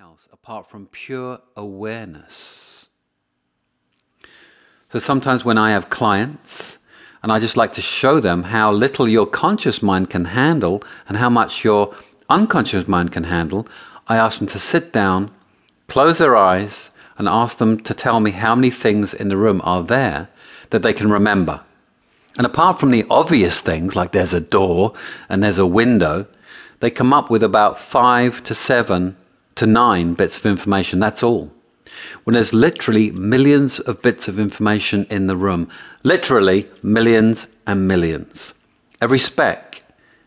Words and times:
else 0.00 0.30
apart 0.32 0.70
from 0.70 0.86
pure 0.86 1.38
awareness. 1.58 2.86
So 4.90 4.98
sometimes 4.98 5.44
when 5.44 5.58
I 5.58 5.72
have 5.72 5.90
clients, 5.90 6.78
and 7.22 7.30
I 7.30 7.38
just 7.38 7.58
like 7.58 7.74
to 7.74 7.82
show 7.82 8.18
them 8.18 8.42
how 8.42 8.72
little 8.72 9.06
your 9.06 9.26
conscious 9.26 9.82
mind 9.82 10.08
can 10.08 10.24
handle 10.24 10.82
and 11.06 11.18
how 11.18 11.28
much 11.28 11.64
your 11.64 11.94
unconscious 12.30 12.88
mind 12.88 13.12
can 13.12 13.24
handle, 13.24 13.68
I 14.08 14.16
ask 14.16 14.38
them 14.38 14.48
to 14.48 14.58
sit 14.58 14.90
down, 14.90 15.30
close 15.88 16.16
their 16.16 16.34
eyes, 16.34 16.88
and 17.18 17.28
ask 17.28 17.58
them 17.58 17.78
to 17.80 17.92
tell 17.92 18.20
me 18.20 18.30
how 18.30 18.54
many 18.54 18.70
things 18.70 19.12
in 19.12 19.28
the 19.28 19.36
room 19.36 19.60
are 19.64 19.82
there 19.84 20.30
that 20.70 20.80
they 20.80 20.94
can 20.94 21.10
remember. 21.10 21.60
And 22.38 22.46
apart 22.46 22.80
from 22.80 22.90
the 22.90 23.04
obvious 23.10 23.60
things, 23.60 23.96
like 23.96 24.12
there's 24.12 24.32
a 24.32 24.40
door 24.40 24.94
and 25.28 25.42
there's 25.42 25.58
a 25.58 25.66
window, 25.66 26.26
they 26.78 26.90
come 26.90 27.12
up 27.12 27.28
with 27.28 27.42
about 27.42 27.78
five 27.78 28.42
to 28.44 28.54
seven 28.54 29.16
to 29.60 29.66
nine 29.66 30.14
bits 30.14 30.38
of 30.38 30.46
information. 30.46 31.00
That's 31.00 31.22
all. 31.22 31.52
When 32.24 32.32
there's 32.32 32.54
literally 32.54 33.10
millions 33.10 33.78
of 33.80 34.00
bits 34.00 34.26
of 34.26 34.38
information 34.38 35.06
in 35.10 35.26
the 35.26 35.36
room, 35.36 35.68
literally 36.02 36.66
millions 36.82 37.46
and 37.66 37.86
millions. 37.86 38.54
Every 39.02 39.18
speck, 39.18 39.82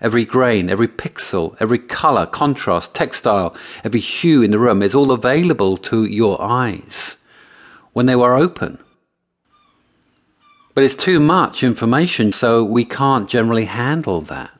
every 0.00 0.24
grain, 0.24 0.70
every 0.70 0.88
pixel, 0.88 1.54
every 1.60 1.78
color, 1.78 2.24
contrast, 2.24 2.94
textile, 2.94 3.54
every 3.84 4.00
hue 4.00 4.40
in 4.42 4.50
the 4.50 4.58
room 4.58 4.82
is 4.82 4.94
all 4.94 5.12
available 5.12 5.76
to 5.76 6.06
your 6.06 6.40
eyes 6.40 7.16
when 7.92 8.06
they 8.06 8.16
were 8.16 8.34
open. 8.34 8.78
But 10.74 10.84
it's 10.84 10.94
too 10.94 11.20
much 11.20 11.62
information, 11.62 12.32
so 12.32 12.64
we 12.64 12.86
can't 12.86 13.28
generally 13.28 13.66
handle 13.66 14.22
that. 14.22 14.57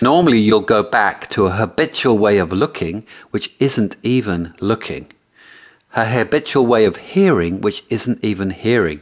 Normally, 0.00 0.38
you'll 0.38 0.60
go 0.60 0.82
back 0.82 1.28
to 1.30 1.46
a 1.46 1.50
habitual 1.50 2.18
way 2.18 2.38
of 2.38 2.52
looking, 2.52 3.04
which 3.30 3.52
isn't 3.58 3.96
even 4.02 4.54
looking, 4.60 5.12
a 5.94 6.06
habitual 6.06 6.66
way 6.66 6.84
of 6.84 6.96
hearing, 6.96 7.60
which 7.60 7.84
isn't 7.90 8.24
even 8.24 8.50
hearing, 8.50 9.00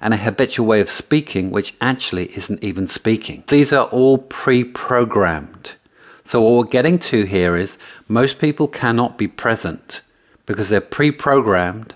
and 0.00 0.14
a 0.14 0.18
habitual 0.18 0.66
way 0.66 0.80
of 0.80 0.88
speaking, 0.88 1.50
which 1.50 1.74
actually 1.80 2.26
isn't 2.36 2.62
even 2.62 2.86
speaking. 2.86 3.42
These 3.48 3.72
are 3.72 3.86
all 3.86 4.18
pre 4.18 4.62
programmed. 4.62 5.72
So, 6.24 6.40
what 6.40 6.54
we're 6.58 6.70
getting 6.70 6.98
to 7.10 7.24
here 7.24 7.56
is 7.56 7.76
most 8.06 8.38
people 8.38 8.68
cannot 8.68 9.18
be 9.18 9.28
present 9.28 10.00
because 10.46 10.68
they're 10.68 10.80
pre 10.80 11.10
programmed 11.10 11.94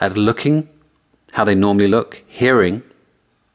at 0.00 0.16
looking 0.16 0.68
how 1.32 1.44
they 1.44 1.54
normally 1.54 1.88
look, 1.88 2.22
hearing 2.28 2.82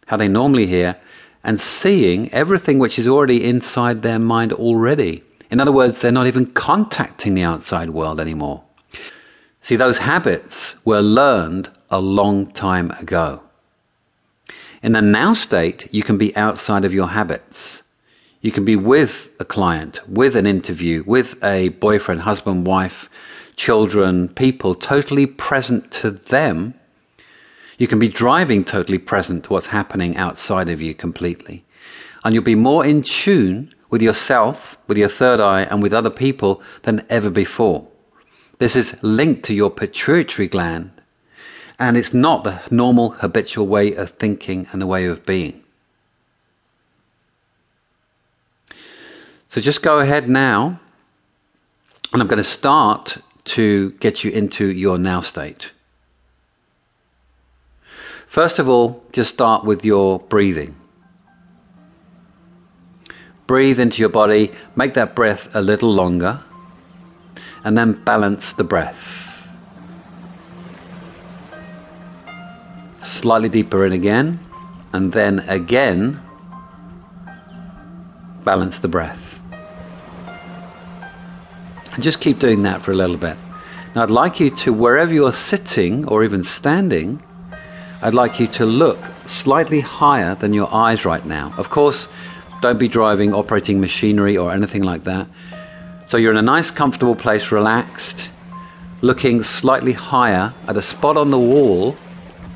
how 0.05 0.17
they 0.17 0.27
normally 0.27 0.67
hear, 0.67 0.95
and 1.43 1.59
seeing 1.59 2.31
everything 2.31 2.79
which 2.79 2.97
is 2.97 3.07
already 3.07 3.43
inside 3.43 4.01
their 4.01 4.19
mind 4.19 4.53
already. 4.53 5.23
In 5.51 5.59
other 5.59 5.71
words, 5.71 5.99
they're 5.99 6.11
not 6.11 6.27
even 6.27 6.47
contacting 6.47 7.33
the 7.33 7.43
outside 7.43 7.89
world 7.89 8.19
anymore. 8.19 8.63
See, 9.61 9.75
those 9.75 9.97
habits 9.97 10.75
were 10.83 11.01
learned 11.01 11.69
a 11.89 11.99
long 11.99 12.51
time 12.51 12.91
ago. 12.91 13.41
In 14.81 14.91
the 14.91 15.01
now 15.01 15.33
state, 15.33 15.87
you 15.91 16.03
can 16.03 16.17
be 16.17 16.35
outside 16.35 16.83
of 16.83 16.93
your 16.93 17.07
habits. 17.07 17.83
You 18.41 18.51
can 18.51 18.65
be 18.65 18.75
with 18.75 19.29
a 19.39 19.45
client, 19.45 20.01
with 20.09 20.35
an 20.35 20.45
interview, 20.45 21.03
with 21.07 21.41
a 21.43 21.69
boyfriend, 21.69 22.21
husband, 22.21 22.65
wife, 22.65 23.09
children, 23.55 24.27
people, 24.27 24.75
totally 24.75 25.25
present 25.25 25.91
to 25.91 26.11
them 26.11 26.73
you 27.77 27.87
can 27.87 27.99
be 27.99 28.09
driving 28.09 28.63
totally 28.63 28.97
present 28.97 29.45
to 29.45 29.53
what's 29.53 29.67
happening 29.67 30.15
outside 30.17 30.69
of 30.69 30.81
you 30.81 30.93
completely. 30.93 31.63
And 32.23 32.33
you'll 32.33 32.43
be 32.43 32.55
more 32.55 32.85
in 32.85 33.03
tune 33.03 33.73
with 33.89 34.01
yourself, 34.01 34.77
with 34.87 34.97
your 34.97 35.09
third 35.09 35.39
eye, 35.39 35.63
and 35.63 35.83
with 35.83 35.93
other 35.93 36.09
people 36.09 36.61
than 36.83 37.05
ever 37.09 37.29
before. 37.29 37.87
This 38.59 38.75
is 38.75 38.95
linked 39.01 39.43
to 39.45 39.53
your 39.53 39.69
pituitary 39.69 40.47
gland, 40.47 40.91
and 41.79 41.97
it's 41.97 42.13
not 42.13 42.43
the 42.43 42.61
normal 42.71 43.11
habitual 43.11 43.67
way 43.67 43.93
of 43.93 44.11
thinking 44.11 44.67
and 44.71 44.81
the 44.81 44.87
way 44.87 45.05
of 45.05 45.25
being. 45.25 45.61
So 49.49 49.61
just 49.61 49.83
go 49.83 49.99
ahead 49.99 50.29
now, 50.29 50.79
and 52.11 52.21
I'm 52.21 52.27
going 52.27 52.37
to 52.37 52.43
start 52.43 53.17
to 53.45 53.91
get 53.99 54.23
you 54.23 54.31
into 54.31 54.71
your 54.71 54.97
now 54.97 55.21
state. 55.21 55.69
First 58.33 58.57
of 58.57 58.67
all, 58.67 59.03
just 59.11 59.31
start 59.31 59.63
with 59.63 59.85
your 59.85 60.17
breathing. 60.17 60.75
Breathe 63.45 63.79
into 63.79 63.99
your 63.99 64.09
body, 64.09 64.51
make 64.75 64.95
that 64.95 65.15
breath 65.15 65.47
a 65.53 65.61
little 65.61 65.93
longer, 65.93 66.41
and 67.63 67.77
then 67.77 68.03
balance 68.03 68.53
the 68.53 68.63
breath. 68.63 68.97
Slightly 73.03 73.49
deeper 73.49 73.85
in 73.85 73.93
again, 73.93 74.39
and 74.93 75.13
then 75.13 75.41
again, 75.41 76.19
balance 78.43 78.79
the 78.79 78.87
breath. 78.87 79.21
And 81.93 82.01
just 82.01 82.19
keep 82.19 82.39
doing 82.39 82.63
that 82.63 82.81
for 82.81 82.93
a 82.93 82.95
little 82.95 83.17
bit. 83.17 83.37
Now, 83.95 84.01
I'd 84.01 84.09
like 84.09 84.39
you 84.39 84.49
to, 84.49 84.73
wherever 84.73 85.13
you're 85.13 85.33
sitting 85.33 86.07
or 86.07 86.23
even 86.23 86.41
standing, 86.41 87.21
I'd 88.03 88.13
like 88.13 88.37
you 88.37 88.47
to 88.47 88.65
look 88.65 88.99
slightly 89.27 89.79
higher 89.79 90.35
than 90.35 90.51
your 90.51 90.67
eyes 90.73 91.05
right 91.05 91.25
now. 91.25 91.53
Of 91.57 91.69
course, 91.69 92.09
don't 92.61 92.77
be 92.77 92.89
driving, 92.89 93.33
operating 93.33 93.79
machinery, 93.79 94.35
or 94.35 94.51
anything 94.51 94.83
like 94.83 95.05
that. 95.05 95.25
So 96.09 96.17
you're 96.17 96.31
in 96.31 96.37
a 96.37 96.41
nice, 96.41 96.69
comfortable 96.69 97.15
place, 97.15 97.49
relaxed, 97.49 98.29
looking 98.99 99.41
slightly 99.41 99.93
higher 99.93 100.53
at 100.67 100.75
a 100.75 100.81
spot 100.81 101.15
on 101.15 101.31
the 101.31 101.39
wall, 101.39 101.95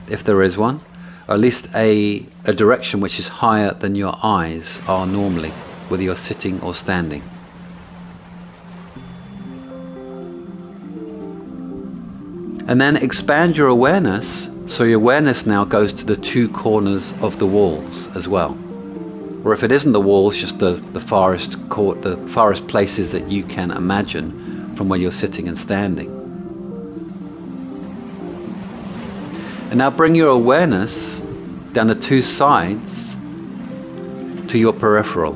if 0.10 0.26
there 0.26 0.44
is 0.44 0.58
one, 0.58 0.82
or 1.30 1.36
at 1.36 1.40
least 1.40 1.70
a, 1.74 2.26
a 2.44 2.54
direction 2.54 3.00
which 3.00 3.18
is 3.18 3.30
higher 3.30 3.74
than 3.74 3.96
your 3.96 4.20
eyes 4.22 4.78
are 4.86 5.08
normally, 5.08 5.52
whether 5.88 6.04
you're 6.04 6.18
sitting 6.18 6.60
or 6.60 6.76
standing. 6.76 7.24
And 12.68 12.82
then 12.82 12.98
expand 12.98 13.56
your 13.56 13.68
awareness 13.68 14.50
so 14.68 14.84
your 14.84 14.98
awareness 14.98 15.46
now 15.46 15.64
goes 15.64 15.94
to 15.94 16.06
the 16.06 16.18
two 16.18 16.50
corners 16.50 17.14
of 17.22 17.40
the 17.40 17.46
walls 17.46 18.08
as 18.16 18.28
well. 18.28 18.58
Or 19.44 19.54
if 19.54 19.64
it 19.64 19.72
isn't 19.72 19.94
the 19.94 20.02
walls, 20.02 20.36
just 20.36 20.60
the, 20.60 20.74
the 20.92 21.00
farthest 21.00 21.58
court, 21.70 22.02
the 22.02 22.18
farthest 22.30 22.68
places 22.68 23.12
that 23.12 23.30
you 23.30 23.44
can 23.44 23.72
imagine 23.72 24.76
from 24.76 24.90
where 24.90 25.00
you're 25.00 25.12
sitting 25.12 25.48
and 25.48 25.58
standing. 25.58 26.08
And 29.70 29.78
now 29.78 29.90
bring 29.90 30.16
your 30.16 30.30
awareness 30.30 31.20
down 31.72 31.88
the 31.88 31.96
two 31.96 32.22
sides 32.22 33.16
to 34.50 34.58
your 34.58 34.74
peripheral. 34.74 35.34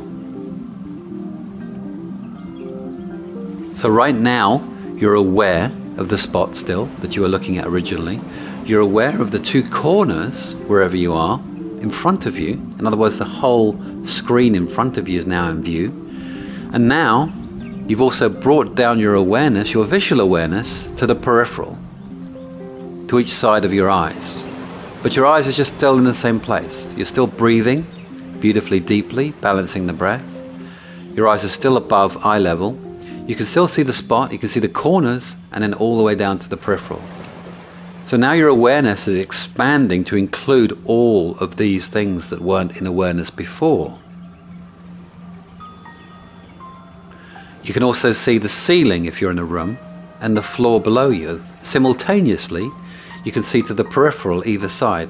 So 3.78 3.90
right 3.90 4.16
now, 4.16 4.68
you're 4.96 5.16
aware 5.16 5.72
of 5.98 6.10
the 6.10 6.18
spot 6.18 6.56
still 6.56 6.86
that 7.00 7.16
you 7.16 7.22
were 7.22 7.28
looking 7.28 7.58
at 7.58 7.66
originally. 7.66 8.20
You're 8.66 8.82
aware 8.82 9.20
of 9.22 9.32
the 9.32 9.40
two 9.40 9.68
corners, 9.70 10.54
wherever 10.68 10.96
you 10.96 11.14
are, 11.14 11.40
in 11.82 11.90
front 11.90 12.26
of 12.26 12.38
you. 12.38 12.54
In 12.80 12.86
other 12.86 12.98
words, 12.98 13.18
the 13.18 13.26
whole 13.26 13.80
screen 14.06 14.56
in 14.56 14.68
front 14.68 14.98
of 14.98 15.08
you 15.08 15.20
is 15.20 15.26
now 15.26 15.50
in 15.50 15.64
view. 15.64 15.88
And 16.74 16.88
now, 16.88 17.34
you've 17.88 18.02
also 18.02 18.30
brought 18.30 18.76
down 18.76 19.00
your 19.00 19.16
awareness, 19.16 19.74
your 19.74 19.86
visual 19.86 20.22
awareness, 20.22 20.88
to 20.98 21.08
the 21.08 21.16
peripheral, 21.16 21.78
to 23.08 23.20
each 23.20 23.34
side 23.34 23.66
of 23.66 23.74
your 23.74 23.90
eyes. 23.90 24.44
But 25.04 25.16
your 25.16 25.26
eyes 25.26 25.48
are 25.48 25.54
just 25.54 25.76
still 25.76 25.98
in 25.98 26.04
the 26.04 26.14
same 26.14 26.40
place. 26.40 26.88
You're 26.96 27.06
still 27.06 27.28
breathing 27.28 27.86
beautifully 28.42 28.80
deeply, 28.80 29.32
balancing 29.40 29.88
the 29.88 29.94
breath. 29.94 30.24
Your 31.16 31.28
eyes 31.28 31.46
are 31.46 31.50
still 31.50 31.78
above 31.78 32.18
eye 32.26 32.40
level. 32.40 32.78
You 33.28 33.36
can 33.36 33.46
still 33.46 33.68
see 33.68 33.84
the 33.84 33.94
spot, 33.94 34.34
you 34.34 34.40
can 34.40 34.50
see 34.50 34.60
the 34.60 34.68
corners, 34.68 35.36
and 35.52 35.64
then 35.64 35.74
all 35.76 35.98
the 35.98 36.04
way 36.04 36.16
down 36.16 36.40
to 36.40 36.50
the 36.50 36.58
peripheral. 36.58 37.02
So 38.12 38.18
now 38.18 38.34
your 38.34 38.50
awareness 38.50 39.08
is 39.08 39.18
expanding 39.18 40.04
to 40.04 40.18
include 40.18 40.78
all 40.84 41.38
of 41.38 41.56
these 41.56 41.88
things 41.88 42.30
that 42.30 42.42
weren't 42.42 42.76
in 42.76 42.86
awareness 42.86 43.30
before. 43.30 43.98
You 47.64 47.74
can 47.74 47.84
also 47.84 48.12
see 48.12 48.38
the 48.38 48.50
ceiling 48.50 49.06
if 49.06 49.22
you're 49.22 49.32
in 49.32 49.40
a 49.40 49.46
room 49.46 49.78
and 50.20 50.36
the 50.36 50.44
floor 50.44 50.82
below 50.82 51.08
you. 51.08 51.42
Simultaneously, 51.64 52.70
you 53.24 53.32
can 53.32 53.44
see 53.44 53.62
to 53.62 53.74
the 53.74 53.86
peripheral 53.86 54.46
either 54.46 54.68
side. 54.68 55.10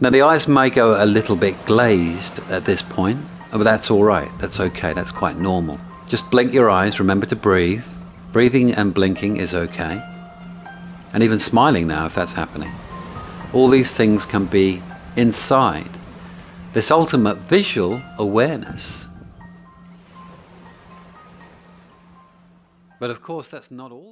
Now, 0.00 0.10
the 0.10 0.22
eyes 0.22 0.46
may 0.46 0.70
go 0.70 1.02
a 1.02 1.04
little 1.04 1.34
bit 1.34 1.56
glazed 1.66 2.38
at 2.48 2.64
this 2.64 2.82
point, 2.82 3.18
but 3.50 3.64
that's 3.64 3.90
all 3.90 4.04
right. 4.04 4.30
That's 4.38 4.60
okay. 4.60 4.92
That's 4.92 5.10
quite 5.10 5.36
normal. 5.36 5.80
Just 6.06 6.30
blink 6.30 6.52
your 6.52 6.70
eyes. 6.70 7.00
Remember 7.00 7.26
to 7.26 7.34
breathe. 7.34 7.82
Breathing 8.30 8.72
and 8.72 8.94
blinking 8.94 9.38
is 9.38 9.52
okay 9.52 10.00
and 11.12 11.22
even 11.22 11.38
smiling 11.38 11.86
now 11.86 12.06
if 12.06 12.14
that's 12.14 12.32
happening. 12.32 12.72
All 13.52 13.68
these 13.68 13.92
things 13.92 14.26
can 14.26 14.46
be 14.46 14.82
inside 15.16 15.90
this 16.74 16.90
ultimate 16.90 17.38
visual 17.48 18.02
awareness. 18.18 19.06
But 23.00 23.08
of 23.08 23.22
course, 23.22 23.48
that's 23.48 23.70
not 23.70 23.92
all. 23.92 24.04